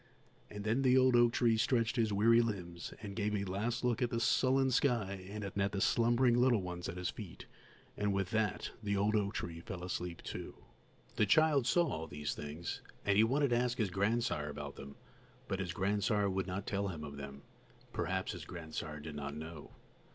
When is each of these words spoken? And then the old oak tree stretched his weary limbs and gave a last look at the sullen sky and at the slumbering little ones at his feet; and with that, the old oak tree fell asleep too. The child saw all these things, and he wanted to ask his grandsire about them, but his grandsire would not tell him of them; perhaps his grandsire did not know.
And 0.49 0.63
then 0.63 0.81
the 0.81 0.97
old 0.97 1.15
oak 1.15 1.31
tree 1.31 1.57
stretched 1.57 1.95
his 1.95 2.11
weary 2.11 2.41
limbs 2.41 2.91
and 3.03 3.15
gave 3.15 3.35
a 3.35 3.43
last 3.43 3.83
look 3.83 4.01
at 4.01 4.09
the 4.09 4.19
sullen 4.19 4.71
sky 4.71 5.27
and 5.29 5.43
at 5.43 5.71
the 5.71 5.79
slumbering 5.79 6.33
little 6.35 6.63
ones 6.63 6.89
at 6.89 6.97
his 6.97 7.11
feet; 7.11 7.45
and 7.95 8.11
with 8.11 8.31
that, 8.31 8.71
the 8.81 8.97
old 8.97 9.15
oak 9.15 9.35
tree 9.35 9.59
fell 9.59 9.83
asleep 9.83 10.23
too. 10.23 10.55
The 11.17 11.27
child 11.27 11.67
saw 11.67 11.85
all 11.87 12.07
these 12.07 12.33
things, 12.33 12.81
and 13.05 13.15
he 13.15 13.23
wanted 13.23 13.51
to 13.51 13.57
ask 13.57 13.77
his 13.77 13.91
grandsire 13.91 14.49
about 14.49 14.75
them, 14.75 14.95
but 15.47 15.59
his 15.59 15.71
grandsire 15.71 16.31
would 16.31 16.47
not 16.47 16.65
tell 16.65 16.87
him 16.87 17.03
of 17.03 17.17
them; 17.17 17.43
perhaps 17.93 18.31
his 18.31 18.43
grandsire 18.43 18.99
did 18.99 19.13
not 19.13 19.35
know. 19.35 19.69